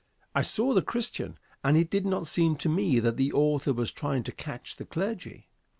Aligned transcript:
I 0.33 0.41
saw 0.41 0.73
"The 0.73 0.81
Christian," 0.81 1.37
and 1.63 1.77
it 1.77 1.91
did 1.91 2.07
not 2.07 2.25
seem 2.25 2.55
to 2.55 2.67
me 2.69 2.97
that 2.99 3.17
the 3.17 3.31
author 3.33 3.71
was 3.71 3.91
trying 3.91 4.23
to 4.23 4.31
catch 4.31 4.77
the 4.77 4.85
clergy. 4.85 5.47